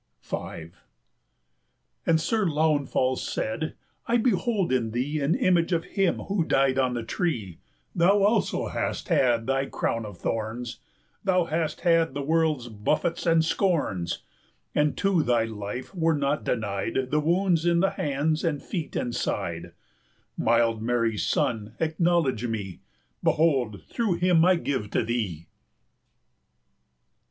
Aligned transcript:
V. 0.23 0.69
And 2.07 2.19
Sir 2.19 2.47
Launfal 2.47 3.15
said, 3.17 3.75
"I 4.07 4.17
behold 4.17 4.71
in 4.73 4.89
thee 4.89 5.17
280 5.17 5.23
An 5.23 5.35
image 5.47 5.71
of 5.73 5.83
Him 5.85 6.21
who 6.21 6.43
died 6.43 6.79
on 6.79 6.95
the 6.95 7.03
tree; 7.03 7.59
Thou 7.93 8.23
also 8.23 8.69
hast 8.69 9.09
had 9.09 9.45
thy 9.45 9.67
crown 9.67 10.07
of 10.07 10.17
thorns, 10.17 10.79
Thou 11.23 11.41
also 11.41 11.51
hast 11.51 11.81
had 11.81 12.15
the 12.15 12.23
world's 12.23 12.67
buffets 12.67 13.27
and 13.27 13.45
scorns, 13.45 14.23
And 14.73 14.97
to 14.97 15.21
thy 15.21 15.43
life 15.43 15.93
were 15.93 16.17
not 16.17 16.43
denied 16.43 17.11
The 17.11 17.19
wounds 17.21 17.67
in 17.67 17.81
the 17.81 17.91
hands 17.91 18.43
and 18.43 18.59
feet 18.59 18.95
and 18.95 19.13
side; 19.13 19.71
285 20.41 20.43
Mild 20.43 20.81
Mary's 20.81 21.27
Son, 21.27 21.75
acknowledge 21.79 22.47
me; 22.47 22.79
Behold, 23.21 23.83
through 23.83 24.15
him, 24.15 24.43
I 24.45 24.55
give 24.55 24.89
to 24.89 25.03
Thee!" 25.03 25.45